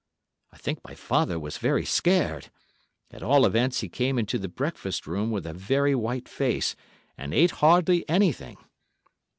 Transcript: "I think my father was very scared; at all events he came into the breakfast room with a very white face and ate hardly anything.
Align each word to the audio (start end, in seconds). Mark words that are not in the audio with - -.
"I 0.51 0.57
think 0.57 0.79
my 0.83 0.95
father 0.95 1.39
was 1.39 1.59
very 1.59 1.85
scared; 1.85 2.49
at 3.11 3.21
all 3.21 3.45
events 3.45 3.81
he 3.81 3.87
came 3.87 4.17
into 4.17 4.39
the 4.39 4.47
breakfast 4.47 5.05
room 5.05 5.29
with 5.29 5.45
a 5.45 5.53
very 5.53 5.93
white 5.93 6.27
face 6.27 6.75
and 7.19 7.35
ate 7.35 7.51
hardly 7.61 8.09
anything. 8.09 8.57